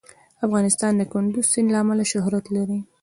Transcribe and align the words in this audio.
افغانستان 0.45 0.91
د 0.97 1.01
کندز 1.13 1.45
سیند 1.53 1.69
له 1.73 1.77
امله 1.83 2.03
شهرت 2.11 2.45
لري. 2.55 2.79